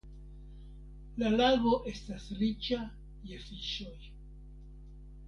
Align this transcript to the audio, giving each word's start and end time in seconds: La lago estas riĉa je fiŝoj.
La 1.23 1.29
lago 1.41 1.73
estas 1.91 2.25
riĉa 2.39 2.79
je 3.33 3.39
fiŝoj. 3.47 3.97